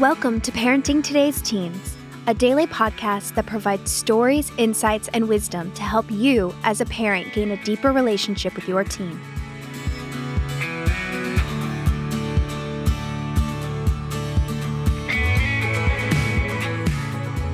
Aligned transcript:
Welcome 0.00 0.40
to 0.40 0.50
Parenting 0.50 1.04
Today's 1.04 1.42
Teens, 1.42 1.94
a 2.26 2.32
daily 2.32 2.66
podcast 2.66 3.34
that 3.34 3.44
provides 3.44 3.92
stories, 3.92 4.50
insights, 4.56 5.08
and 5.08 5.28
wisdom 5.28 5.70
to 5.72 5.82
help 5.82 6.10
you 6.10 6.54
as 6.64 6.80
a 6.80 6.86
parent 6.86 7.34
gain 7.34 7.50
a 7.50 7.62
deeper 7.64 7.92
relationship 7.92 8.54
with 8.54 8.66
your 8.66 8.82
teen. 8.82 9.20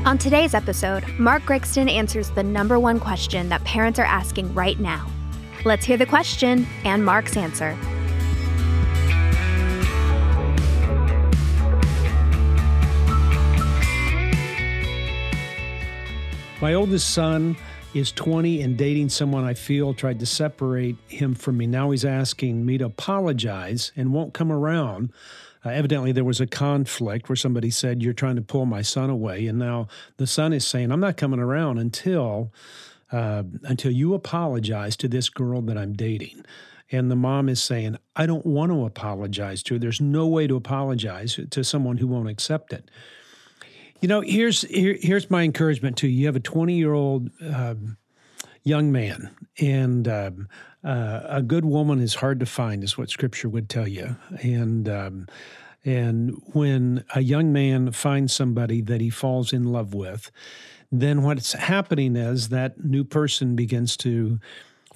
On 0.06 0.16
today's 0.16 0.54
episode, 0.54 1.04
Mark 1.18 1.42
Gregston 1.42 1.90
answers 1.90 2.30
the 2.30 2.44
number 2.44 2.78
one 2.78 3.00
question 3.00 3.48
that 3.48 3.64
parents 3.64 3.98
are 3.98 4.04
asking 4.04 4.54
right 4.54 4.78
now. 4.78 5.04
Let's 5.64 5.84
hear 5.84 5.96
the 5.96 6.06
question 6.06 6.64
and 6.84 7.04
Mark's 7.04 7.36
answer. 7.36 7.76
My 16.66 16.75
oldest 16.75 17.11
son 17.11 17.56
is 17.94 18.11
20 18.11 18.61
and 18.61 18.76
dating 18.76 19.11
someone 19.11 19.44
I 19.44 19.54
feel 19.54 19.94
tried 19.94 20.18
to 20.18 20.26
separate 20.26 20.96
him 21.07 21.36
from 21.36 21.58
me. 21.58 21.68
Now 21.68 21.93
he's 21.93 22.04
asking 22.04 22.66
me 22.66 22.76
to 22.79 22.86
apologize 22.86 23.93
and 23.94 24.12
won't 24.12 24.34
come 24.34 24.50
around. 24.50 25.12
Uh, 25.64 25.68
evidently, 25.68 26.10
there 26.10 26.24
was 26.24 26.40
a 26.40 26.46
conflict 26.48 27.29
where 27.29 27.36
somebody 27.36 27.71
said, 27.71 28.02
You're 28.02 28.14
trying 28.14 28.34
to 28.34 28.43
pull 28.43 28.66
my 28.66 28.82
son 28.82 29.10
away. 29.10 29.46
And 29.46 29.60
now 29.60 29.86
the 30.16 30.26
son 30.26 30.52
is 30.52 30.66
saying, 30.66 30.90
I'm 30.90 30.98
not 30.98 31.16
coming 31.16 31.38
around 31.38 31.79
until. 31.79 32.52
Uh, 33.12 33.44
until 33.62 33.92
you 33.92 34.14
apologize 34.14 34.96
to 34.96 35.06
this 35.06 35.28
girl 35.28 35.62
that 35.62 35.78
I'm 35.78 35.92
dating. 35.92 36.44
And 36.91 37.08
the 37.08 37.14
mom 37.14 37.48
is 37.48 37.62
saying, 37.62 37.96
I 38.16 38.27
don't 38.27 38.44
want 38.44 38.72
to 38.72 38.84
apologize 38.84 39.62
to 39.62 39.74
her. 39.74 39.78
There's 39.78 40.00
no 40.00 40.27
way 40.27 40.48
to 40.48 40.56
apologize 40.56 41.38
to 41.48 41.62
someone 41.62 41.98
who 41.98 42.08
won't 42.08 42.28
accept 42.28 42.72
it. 42.72 42.91
You 44.00 44.08
know, 44.08 44.20
here's 44.20 44.62
here, 44.62 44.97
here's 45.00 45.30
my 45.30 45.42
encouragement 45.42 45.97
to 45.98 46.08
you. 46.08 46.20
You 46.20 46.27
have 46.27 46.36
a 46.36 46.41
20 46.41 46.75
year 46.75 46.92
old 46.92 47.30
um, 47.42 47.97
young 48.62 48.92
man, 48.92 49.34
and 49.61 50.06
um, 50.06 50.48
uh, 50.84 51.20
a 51.25 51.42
good 51.42 51.64
woman 51.64 52.00
is 52.00 52.16
hard 52.16 52.41
to 52.41 52.47
find, 52.47 52.84
is 52.84 52.98
what 52.98 53.11
Scripture 53.11 53.48
would 53.48 53.69
tell 53.69 53.88
you. 53.88 54.16
And 54.42 54.88
um, 54.88 55.27
and 55.84 56.42
when 56.53 57.05
a 57.14 57.20
young 57.20 57.53
man 57.53 57.92
finds 57.92 58.34
somebody 58.34 58.83
that 58.83 59.00
he 59.00 59.08
falls 59.08 59.53
in 59.53 59.64
love 59.72 59.94
with, 59.94 60.31
then 60.91 61.22
what's 61.22 61.53
happening 61.53 62.16
is 62.16 62.48
that 62.48 62.84
new 62.84 63.05
person 63.05 63.56
begins 63.56 63.97
to 63.98 64.41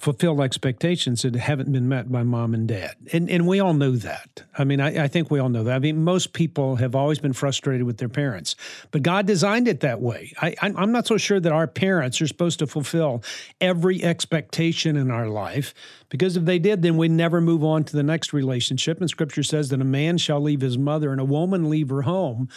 fulfilled 0.01 0.41
expectations 0.41 1.21
that 1.21 1.35
haven't 1.35 1.71
been 1.71 1.87
met 1.87 2.11
by 2.11 2.23
mom 2.23 2.55
and 2.55 2.67
dad. 2.67 2.95
And, 3.13 3.29
and 3.29 3.45
we 3.45 3.59
all 3.59 3.75
know 3.75 3.91
that. 3.91 4.41
I 4.57 4.63
mean, 4.63 4.81
I, 4.81 5.03
I, 5.03 5.07
think 5.07 5.29
we 5.29 5.37
all 5.37 5.49
know 5.49 5.63
that. 5.65 5.75
I 5.75 5.79
mean, 5.79 6.03
most 6.03 6.33
people 6.33 6.77
have 6.77 6.95
always 6.95 7.19
been 7.19 7.33
frustrated 7.33 7.85
with 7.85 7.97
their 7.97 8.09
parents, 8.09 8.55
but 8.89 9.03
God 9.03 9.27
designed 9.27 9.67
it 9.67 9.81
that 9.81 10.01
way. 10.01 10.33
I, 10.41 10.55
I'm 10.59 10.91
not 10.91 11.05
so 11.05 11.17
sure 11.17 11.39
that 11.39 11.51
our 11.51 11.67
parents 11.67 12.19
are 12.19 12.25
supposed 12.25 12.57
to 12.59 12.67
fulfill 12.67 13.23
every 13.61 14.03
expectation 14.03 14.95
in 14.95 15.11
our 15.11 15.29
life, 15.29 15.75
because 16.09 16.35
if 16.35 16.45
they 16.45 16.57
did, 16.57 16.81
then 16.81 16.97
we'd 16.97 17.11
never 17.11 17.39
move 17.39 17.63
on 17.63 17.83
to 17.83 17.95
the 17.95 18.01
next 18.01 18.33
relationship. 18.33 18.99
And 18.99 19.07
scripture 19.07 19.43
says 19.43 19.69
that 19.69 19.81
a 19.81 19.85
man 19.85 20.17
shall 20.17 20.41
leave 20.41 20.61
his 20.61 20.79
mother 20.79 21.11
and 21.11 21.21
a 21.21 21.25
woman 21.25 21.69
leave 21.69 21.89
her 21.89 22.01
home. 22.01 22.49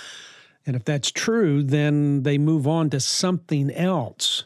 And 0.65 0.75
if 0.75 0.85
that's 0.87 1.11
true, 1.11 1.63
then 1.63 2.23
they 2.23 2.39
move 2.39 2.67
on 2.67 2.89
to 2.89 3.01
something 3.01 3.71
else 3.71 4.45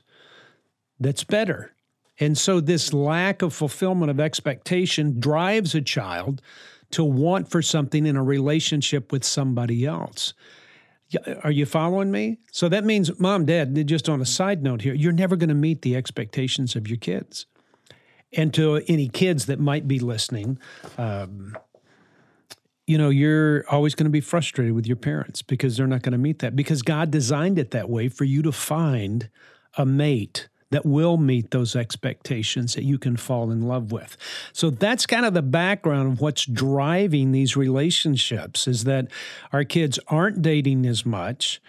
that's 0.99 1.23
better. 1.23 1.77
And 2.21 2.37
so, 2.37 2.61
this 2.61 2.93
lack 2.93 3.43
of 3.43 3.55
fulfillment 3.55 4.11
of 4.11 4.19
expectation 4.19 5.21
drives 5.21 5.75
a 5.75 5.81
child 5.81 6.43
to 6.91 7.05
want 7.05 7.51
for 7.51 7.63
something 7.63 8.07
in 8.07 8.17
a 8.17 8.23
relationship 8.23 9.13
with 9.13 9.25
somebody 9.25 9.85
else. 9.85 10.35
Are 11.43 11.51
you 11.51 11.65
following 11.65 12.11
me? 12.11 12.39
So 12.53 12.69
that 12.69 12.85
means, 12.85 13.19
mom, 13.19 13.47
dad, 13.47 13.87
just 13.87 14.09
on 14.09 14.21
a 14.21 14.27
side 14.27 14.63
note 14.63 14.83
here, 14.83 14.93
you're 14.95 15.13
never 15.13 15.37
going 15.37 15.49
to 15.49 15.55
meet 15.55 15.83
the 15.83 15.97
expectations 15.97 16.77
of 16.77 16.87
your 16.87 16.99
kids. 16.99 17.47
And 18.35 18.53
to 18.55 18.83
any 18.89 19.09
kids 19.09 19.47
that 19.47 19.59
might 19.59 19.89
be 19.89 19.99
listening, 19.99 20.59
um, 20.99 21.57
you 22.87 22.99
know, 22.99 23.09
you're 23.09 23.65
always 23.71 23.95
going 23.95 24.05
to 24.05 24.11
be 24.11 24.21
frustrated 24.21 24.75
with 24.75 24.87
your 24.87 24.97
parents 24.97 25.41
because 25.41 25.77
they're 25.77 25.87
not 25.87 26.03
going 26.03 26.13
to 26.13 26.19
meet 26.19 26.41
that 26.41 26.55
because 26.55 26.83
God 26.83 27.11
designed 27.11 27.59
it 27.59 27.71
that 27.71 27.89
way 27.89 28.09
for 28.09 28.25
you 28.25 28.43
to 28.43 28.53
find 28.53 29.31
a 29.79 29.87
mate 29.87 30.49
that 30.71 30.85
will 30.85 31.17
meet 31.17 31.51
those 31.51 31.75
expectations 31.75 32.75
that 32.75 32.85
you 32.85 32.99
can 32.99 33.17
fall 33.17 33.51
in 33.51 33.63
love 33.63 33.93
with. 33.93 34.17
So 34.53 34.71
that's 34.71 35.07
kind 35.07 35.25
of 35.25 35.35
the 35.35 35.43
background 35.43 36.13
of 36.13 36.21
what's 36.21 36.45
driving 36.45 37.33
these 37.33 37.57
relationships 37.57 38.69
is 38.69 38.85
that 38.85 39.09
our 39.53 39.65
kids 39.65 39.99
aren't 40.09 40.43
dating 40.43 40.87
as 40.87 41.07
much. 41.07 41.61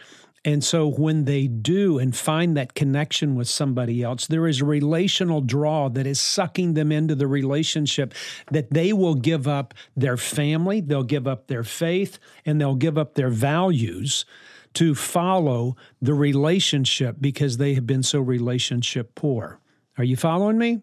And 0.46 0.64
so 0.64 0.88
when 0.88 1.26
they 1.26 1.48
do 1.48 2.00
and 2.00 2.16
find 2.16 2.56
that 2.56 2.74
connection 2.74 3.36
with 3.36 3.50
somebody 3.50 4.02
else, 4.04 4.28
there 4.28 4.48
is 4.48 4.62
a 4.62 4.66
relational 4.66 5.42
draw 5.42 5.90
that 5.90 6.08
is 6.08 6.20
sucking 6.20 6.76
them 6.76 6.92
into 6.92 7.14
the 7.14 7.28
relationship 7.28 8.14
that 8.52 8.72
they 8.72 8.94
will 8.94 9.16
give 9.16 9.48
up 9.48 9.74
their 9.98 10.16
family, 10.16 10.80
they'll 10.80 11.04
give 11.04 11.28
up 11.28 11.48
their 11.48 11.64
faith, 11.64 12.20
and 12.46 12.60
they'll 12.60 12.76
give 12.76 12.98
up 12.98 13.16
their 13.16 13.30
values 13.30 14.26
to 14.76 14.96
follow 14.96 15.76
the 16.02 16.14
relationship 16.14 17.18
because 17.20 17.58
they 17.58 17.74
have 17.74 17.88
been 17.88 18.04
so 18.04 18.20
relationship 18.20 19.16
poor. 19.16 19.60
Are 19.98 20.04
you 20.04 20.16
following 20.16 20.58
me? 20.58 20.82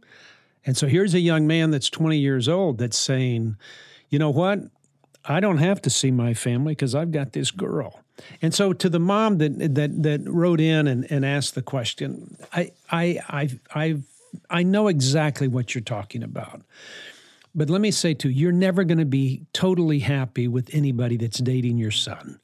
And 0.65 0.77
so 0.77 0.89
here's 0.89 1.15
a 1.15 1.21
young 1.21 1.47
man 1.47 1.71
that's 1.71 1.89
20 1.89 2.19
years 2.19 2.49
old 2.49 2.79
that's 2.79 2.99
saying, 2.99 3.57
you 4.11 4.19
know 4.19 4.31
what? 4.31 4.59
I 5.25 5.41
don't 5.41 5.59
have 5.59 5.81
to 5.83 5.91
see 5.91 6.11
my 6.11 6.35
family 6.35 6.73
because 6.73 6.95
I've 6.95 7.13
got 7.13 7.33
this 7.33 7.51
girl. 7.51 8.01
And 8.41 8.55
so 8.55 8.73
to 8.73 8.89
the 8.89 8.99
mom 8.99 9.39
that 9.39 9.75
that 9.75 10.03
that 10.03 10.21
wrote 10.25 10.61
in 10.61 10.87
and, 10.87 11.11
and 11.11 11.25
asked 11.25 11.55
the 11.55 11.63
question, 11.63 12.37
I 12.53 12.73
I 12.91 13.21
I 13.29 13.51
I 13.75 13.97
I 14.49 14.63
know 14.63 14.89
exactly 14.89 15.49
what 15.49 15.75
you're 15.75 15.83
talking 15.83 16.23
about. 16.23 16.63
But 17.55 17.71
let 17.71 17.81
me 17.81 17.91
say 17.91 18.15
too, 18.15 18.31
you're 18.31 18.53
never 18.53 18.85
going 18.85 18.99
to 18.99 19.07
be 19.07 19.47
totally 19.53 20.01
happy 20.01 20.47
with 20.47 20.69
anybody 20.73 21.17
that's 21.17 21.39
dating 21.39 21.79
your 21.79 21.91
son 21.91 22.39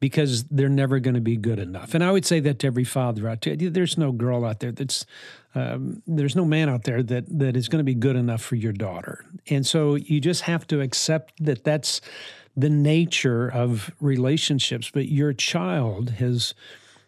because 0.00 0.44
they're 0.44 0.68
never 0.68 0.98
going 0.98 1.14
to 1.14 1.20
be 1.20 1.36
good 1.36 1.58
enough. 1.58 1.94
And 1.94 2.04
I 2.04 2.10
would 2.10 2.26
say 2.26 2.40
that 2.40 2.58
to 2.58 2.66
every 2.66 2.84
father 2.84 3.28
out 3.28 3.40
there. 3.40 3.56
There's 3.56 3.96
no 3.96 4.12
girl 4.12 4.44
out 4.44 4.60
there 4.60 4.72
that's, 4.72 5.06
um, 5.54 6.02
there's 6.06 6.36
no 6.36 6.44
man 6.44 6.68
out 6.68 6.84
there 6.84 7.02
that 7.02 7.38
that 7.38 7.56
is 7.56 7.68
going 7.68 7.78
to 7.78 7.84
be 7.84 7.94
good 7.94 8.16
enough 8.16 8.42
for 8.42 8.56
your 8.56 8.72
daughter. 8.72 9.24
And 9.48 9.66
so 9.66 9.94
you 9.94 10.20
just 10.20 10.42
have 10.42 10.66
to 10.68 10.80
accept 10.80 11.44
that 11.44 11.64
that's 11.64 12.00
the 12.56 12.70
nature 12.70 13.48
of 13.50 13.90
relationships. 14.00 14.90
But 14.92 15.08
your 15.08 15.32
child 15.32 16.10
has 16.10 16.54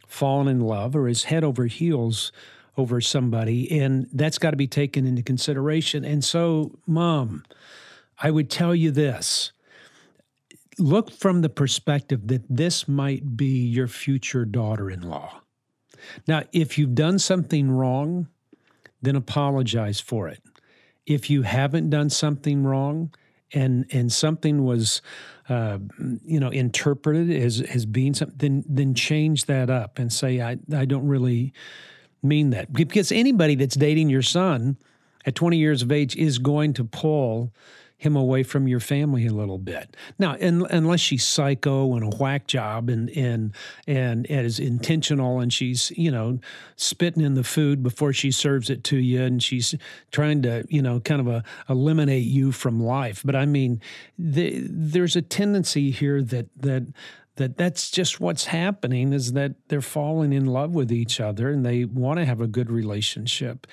fallen 0.07 0.49
in 0.49 0.61
love 0.61 0.97
or 0.97 1.09
is 1.09 1.25
head 1.25 1.45
over 1.45 1.67
heels 1.67 2.33
over 2.79 3.01
somebody, 3.01 3.81
and 3.81 4.07
that's 4.13 4.39
got 4.39 4.51
to 4.51 4.57
be 4.57 4.67
taken 4.67 5.07
into 5.07 5.23
consideration. 5.23 6.05
And 6.05 6.23
so, 6.23 6.79
mom, 6.87 7.43
I 8.19 8.31
would 8.31 8.51
tell 8.51 8.75
you 8.75 8.91
this 8.91 9.53
look 10.79 11.11
from 11.11 11.43
the 11.43 11.49
perspective 11.49 12.27
that 12.29 12.43
this 12.49 12.87
might 12.87 13.37
be 13.37 13.67
your 13.67 13.89
future 13.89 14.45
daughter 14.45 14.91
in 14.91 15.01
law. 15.01 15.41
Now, 16.29 16.43
if 16.53 16.79
you've 16.79 16.95
done 16.95 17.19
something 17.19 17.71
wrong, 17.71 18.29
then 19.03 19.17
apologize 19.17 20.01
for 20.01 20.29
it. 20.29 20.43
If 21.07 21.31
you 21.31 21.43
haven't 21.43 21.91
done 21.91 22.11
something 22.11 22.65
wrong, 22.65 23.13
and 23.53 23.87
and 23.93 24.13
something 24.13 24.65
was, 24.65 25.03
uh, 25.49 25.79
you 26.25 26.41
know, 26.41 26.51
interpreted 26.51 27.31
as 27.31 27.61
as 27.61 27.87
being 27.87 28.15
something, 28.15 28.37
then 28.39 28.65
then 28.69 28.95
change 28.95 29.47
that 29.47 29.71
up 29.71 29.99
and 29.99 30.13
say 30.13 30.41
I 30.41 30.59
I 30.75 30.85
don't 30.85 31.07
really 31.07 31.53
mean 32.23 32.51
that 32.51 32.73
because 32.73 33.13
anybody 33.13 33.55
that's 33.55 33.77
dating 33.77 34.09
your 34.09 34.23
son 34.23 34.77
at 35.25 35.35
20 35.35 35.57
years 35.57 35.83
of 35.83 35.93
age 35.93 36.17
is 36.17 36.39
going 36.39 36.73
to 36.75 36.85
pull 36.85 37.53
him 37.99 38.15
away 38.15 38.43
from 38.43 38.69
your 38.69 38.81
family 38.81 39.27
a 39.27 39.33
little 39.33 39.59
bit. 39.59 39.97
Now, 40.19 40.35
in, 40.35 40.67
unless 40.71 41.01
she's 41.01 41.25
psycho 41.25 41.95
and 41.95 42.13
a 42.13 42.17
whack 42.17 42.47
job 42.47 42.91
and 42.91 43.09
and 43.11 43.55
and 43.87 44.27
is 44.27 44.59
intentional 44.59 45.41
and 45.41 45.53
she's 45.53 45.91
you 45.97 46.11
know 46.11 46.39
spitting 46.77 47.23
in 47.23 47.35
the 47.35 47.45
food 47.45 47.83
before 47.83 48.13
she 48.13 48.31
serves 48.31 48.69
it 48.69 48.85
to 48.85 48.99
you 48.99 49.23
and 49.23 49.43
she's 49.43 49.75
trying 50.13 50.43
to 50.43 50.65
you 50.69 50.83
know 50.83 51.01
kind 51.01 51.21
of 51.21 51.29
a, 51.29 51.43
eliminate 51.71 52.27
you 52.27 52.53
from 52.53 52.83
life. 52.83 53.23
But 53.25 53.35
I 53.35 53.47
mean, 53.47 53.81
the, 54.19 54.67
there's 54.69 55.17
a 55.17 55.23
tendency 55.23 55.91
here 55.91 56.23
that 56.23 56.49
that 56.61 56.87
that 57.37 57.57
that's 57.57 57.91
just 57.91 58.21
what's 58.21 58.47
happening 58.47 59.13
is 59.13 59.33
that 59.33 59.55
they're 59.69 59.81
falling 59.81 60.33
in 60.33 60.47
love 60.47 60.75
with 60.75 60.93
each 60.93 61.21
other 61.21 61.51
and 61.51 61.65
they 61.65 61.85
want 61.85 62.19
to 62.19 62.25
have 62.25 62.41
a 62.41 62.47
good 62.47 62.71
relationship 62.71 63.67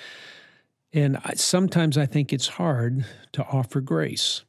and 0.94 1.18
I, 1.18 1.34
sometimes 1.36 1.98
I 1.98 2.06
think 2.06 2.32
it's 2.32 2.48
hard 2.48 3.06
to 3.34 3.44
offer 3.46 3.82
grace. 3.82 4.44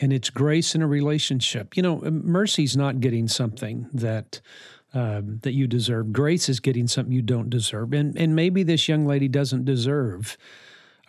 And 0.00 0.12
it's 0.12 0.30
grace 0.30 0.76
in 0.76 0.82
a 0.82 0.86
relationship. 0.86 1.76
You 1.76 1.82
know, 1.82 2.00
mercy's 2.02 2.76
not 2.76 3.00
getting 3.00 3.26
something 3.26 3.88
that 3.92 4.40
um, 4.94 5.40
that 5.42 5.52
you 5.52 5.66
deserve. 5.66 6.12
Grace 6.12 6.48
is 6.48 6.60
getting 6.60 6.86
something 6.86 7.12
you 7.12 7.22
don't 7.22 7.50
deserve. 7.50 7.92
And 7.92 8.16
and 8.16 8.36
maybe 8.36 8.62
this 8.62 8.88
young 8.88 9.06
lady 9.06 9.26
doesn't 9.26 9.64
deserve 9.64 10.38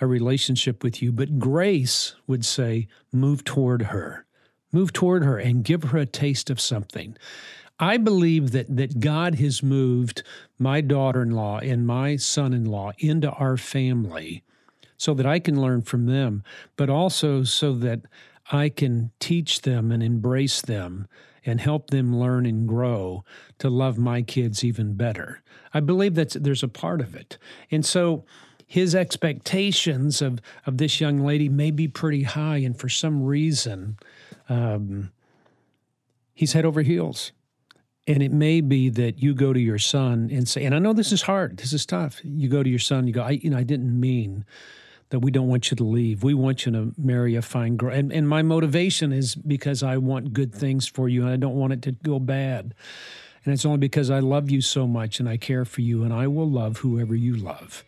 a 0.01 0.07
relationship 0.07 0.83
with 0.83 1.01
you, 1.03 1.11
but 1.11 1.37
grace 1.37 2.15
would 2.25 2.45
say, 2.45 2.87
move 3.11 3.43
toward 3.43 3.83
her, 3.83 4.25
Move 4.71 4.93
toward 4.93 5.23
her 5.23 5.37
and 5.37 5.63
give 5.63 5.83
her 5.85 5.97
a 5.97 6.05
taste 6.05 6.49
of 6.49 6.61
something. 6.61 7.17
I 7.79 7.97
believe 7.97 8.51
that 8.51 8.75
that 8.75 8.99
God 8.99 9.35
has 9.35 9.63
moved 9.63 10.23
my 10.57 10.81
daughter-in-law 10.81 11.59
and 11.59 11.87
my 11.87 12.17
son-in-law 12.17 12.91
into 12.99 13.31
our 13.31 13.55
family 13.55 14.43
so 14.97 15.13
that 15.13 15.25
I 15.25 15.39
can 15.39 15.61
learn 15.61 15.81
from 15.81 16.05
them, 16.05 16.43
but 16.75 16.89
also 16.89 17.43
so 17.43 17.73
that 17.75 18.01
I 18.51 18.67
can 18.69 19.11
teach 19.19 19.61
them 19.61 19.91
and 19.91 20.03
embrace 20.03 20.61
them 20.61 21.07
and 21.45 21.61
help 21.61 21.89
them 21.89 22.19
learn 22.19 22.45
and 22.45 22.67
grow 22.67 23.23
to 23.59 23.69
love 23.69 23.97
my 23.97 24.21
kids 24.21 24.63
even 24.63 24.95
better. 24.95 25.41
I 25.73 25.79
believe 25.79 26.15
that 26.15 26.31
there's 26.31 26.63
a 26.63 26.67
part 26.67 26.99
of 26.99 27.15
it. 27.15 27.37
And 27.71 27.85
so 27.85 28.25
his 28.67 28.93
expectations 28.93 30.21
of, 30.21 30.41
of 30.65 30.77
this 30.77 30.99
young 30.99 31.19
lady 31.19 31.47
may 31.47 31.71
be 31.71 31.87
pretty 31.87 32.23
high, 32.23 32.57
and 32.57 32.77
for 32.77 32.89
some 32.89 33.23
reason, 33.23 33.97
um, 34.49 35.11
he's 36.33 36.53
head 36.53 36.65
over 36.65 36.81
heels. 36.81 37.31
And 38.09 38.23
it 38.23 38.31
may 38.31 38.59
be 38.59 38.89
that 38.89 39.21
you 39.21 39.35
go 39.35 39.53
to 39.53 39.59
your 39.59 39.77
son 39.77 40.29
and 40.33 40.49
say, 40.49 40.65
and 40.65 40.73
I 40.73 40.79
know 40.79 40.93
this 40.93 41.11
is 41.11 41.21
hard, 41.21 41.57
this 41.57 41.73
is 41.73 41.85
tough. 41.85 42.19
You 42.23 42.49
go 42.49 42.63
to 42.63 42.69
your 42.69 42.79
son, 42.79 43.05
you 43.05 43.13
go, 43.13 43.21
I, 43.21 43.31
you 43.43 43.51
know, 43.51 43.57
I 43.57 43.61
didn't 43.61 43.97
mean 43.97 44.45
that 45.11 45.19
we 45.19 45.29
don't 45.29 45.47
want 45.47 45.69
you 45.69 45.77
to 45.77 45.83
leave. 45.83 46.23
We 46.23 46.33
want 46.33 46.65
you 46.65 46.71
to 46.71 46.91
marry 46.97 47.35
a 47.35 47.43
fine 47.43 47.77
girl. 47.77 47.93
And, 47.93 48.11
and 48.11 48.27
my 48.27 48.41
motivation 48.41 49.13
is 49.13 49.35
because 49.35 49.83
I 49.83 49.97
want 49.97 50.33
good 50.33 50.55
things 50.55 50.87
for 50.87 51.07
you 51.07 51.21
and 51.21 51.31
I 51.31 51.35
don't 51.37 51.53
want 51.53 51.71
it 51.71 51.83
to 51.83 51.91
go 51.91 52.17
bad. 52.17 52.73
And 53.45 53.53
it's 53.53 53.63
only 53.63 53.77
because 53.77 54.09
I 54.09 54.19
love 54.21 54.49
you 54.49 54.61
so 54.61 54.87
much 54.87 55.19
and 55.19 55.29
I 55.29 55.37
care 55.37 55.63
for 55.63 55.81
you 55.81 56.03
and 56.03 56.11
I 56.11 56.25
will 56.25 56.49
love 56.49 56.77
whoever 56.77 57.13
you 57.13 57.35
love. 57.35 57.85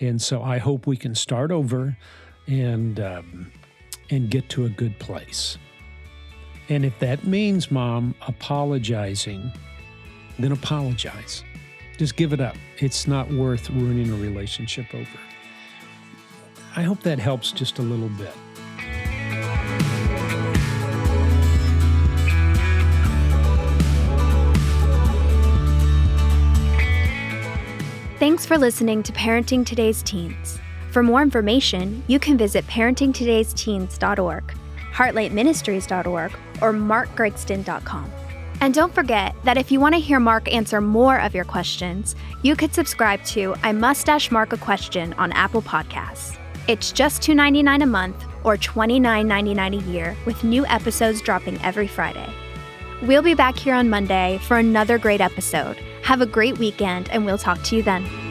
And 0.00 0.20
so 0.20 0.42
I 0.42 0.58
hope 0.58 0.86
we 0.86 0.98
can 0.98 1.14
start 1.14 1.50
over 1.50 1.96
and 2.46 3.00
um, 3.00 3.52
and 4.10 4.28
get 4.28 4.50
to 4.50 4.66
a 4.66 4.68
good 4.68 4.98
place. 4.98 5.56
And 6.68 6.84
if 6.84 6.98
that 7.00 7.24
means, 7.24 7.70
mom, 7.70 8.14
apologizing, 8.26 9.52
then 10.38 10.52
apologize. 10.52 11.44
Just 11.98 12.16
give 12.16 12.32
it 12.32 12.40
up. 12.40 12.56
It's 12.78 13.06
not 13.06 13.30
worth 13.30 13.68
ruining 13.70 14.10
a 14.10 14.16
relationship 14.16 14.94
over. 14.94 15.20
I 16.74 16.82
hope 16.82 17.00
that 17.02 17.18
helps 17.18 17.52
just 17.52 17.78
a 17.78 17.82
little 17.82 18.08
bit. 18.08 18.34
Thanks 28.18 28.46
for 28.46 28.56
listening 28.56 29.02
to 29.02 29.12
Parenting 29.12 29.66
Today's 29.66 30.02
Teens. 30.02 30.60
For 30.92 31.02
more 31.02 31.22
information, 31.22 32.04
you 32.06 32.20
can 32.20 32.38
visit 32.38 32.64
parentingtodaysteens.org 32.68 34.61
heartlightministries.org, 34.92 36.32
or 36.60 36.72
markgregston.com. 36.72 38.12
And 38.60 38.72
don't 38.72 38.94
forget 38.94 39.34
that 39.42 39.58
if 39.58 39.72
you 39.72 39.80
want 39.80 39.96
to 39.96 40.00
hear 40.00 40.20
Mark 40.20 40.52
answer 40.52 40.80
more 40.80 41.18
of 41.20 41.34
your 41.34 41.44
questions, 41.44 42.14
you 42.42 42.54
could 42.54 42.72
subscribe 42.72 43.24
to 43.24 43.56
I 43.64 43.72
Must 43.72 44.06
Dash 44.06 44.30
Mark 44.30 44.52
a 44.52 44.56
Question 44.56 45.14
on 45.14 45.32
Apple 45.32 45.62
Podcasts. 45.62 46.38
It's 46.68 46.92
just 46.92 47.22
$2.99 47.22 47.82
a 47.82 47.86
month 47.86 48.24
or 48.44 48.56
$29.99 48.56 49.78
a 49.80 49.90
year, 49.90 50.16
with 50.26 50.44
new 50.44 50.64
episodes 50.66 51.20
dropping 51.20 51.60
every 51.62 51.88
Friday. 51.88 52.32
We'll 53.02 53.22
be 53.22 53.34
back 53.34 53.56
here 53.56 53.74
on 53.74 53.90
Monday 53.90 54.38
for 54.46 54.58
another 54.58 54.96
great 54.96 55.20
episode. 55.20 55.76
Have 56.02 56.20
a 56.20 56.26
great 56.26 56.58
weekend, 56.58 57.10
and 57.10 57.24
we'll 57.24 57.38
talk 57.38 57.62
to 57.64 57.76
you 57.76 57.82
then. 57.82 58.21